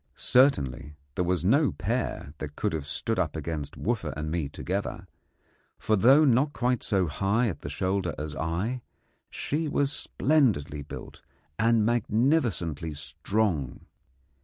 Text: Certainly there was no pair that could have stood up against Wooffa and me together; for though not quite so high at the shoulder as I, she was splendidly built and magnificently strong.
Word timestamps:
Certainly 0.15 0.95
there 1.13 1.23
was 1.23 1.45
no 1.45 1.71
pair 1.71 2.33
that 2.39 2.55
could 2.55 2.73
have 2.73 2.87
stood 2.87 3.19
up 3.19 3.35
against 3.35 3.77
Wooffa 3.77 4.11
and 4.17 4.31
me 4.31 4.49
together; 4.49 5.05
for 5.77 5.95
though 5.95 6.25
not 6.25 6.53
quite 6.53 6.81
so 6.81 7.05
high 7.05 7.47
at 7.49 7.59
the 7.61 7.69
shoulder 7.69 8.15
as 8.17 8.35
I, 8.35 8.81
she 9.29 9.67
was 9.67 9.91
splendidly 9.93 10.81
built 10.81 11.21
and 11.59 11.85
magnificently 11.85 12.95
strong. 12.95 13.81